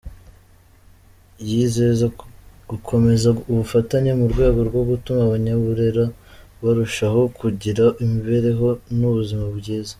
[1.49, 2.05] Yizeza
[2.69, 6.05] gukomeza ubufatanye mu rwego rwo gutuma Abanyaburera
[6.61, 8.67] barushaho kugira imibereho
[8.97, 9.89] n’ubuzima byiza.